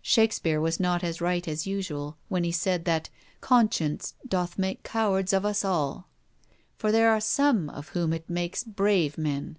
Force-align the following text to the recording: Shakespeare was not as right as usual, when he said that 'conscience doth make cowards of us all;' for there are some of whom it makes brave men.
Shakespeare 0.00 0.58
was 0.58 0.80
not 0.80 1.04
as 1.04 1.20
right 1.20 1.46
as 1.46 1.66
usual, 1.66 2.16
when 2.30 2.44
he 2.44 2.50
said 2.50 2.86
that 2.86 3.10
'conscience 3.42 4.14
doth 4.26 4.58
make 4.58 4.82
cowards 4.82 5.34
of 5.34 5.44
us 5.44 5.66
all;' 5.66 6.08
for 6.78 6.90
there 6.90 7.10
are 7.10 7.20
some 7.20 7.68
of 7.68 7.88
whom 7.90 8.14
it 8.14 8.30
makes 8.30 8.64
brave 8.64 9.18
men. 9.18 9.58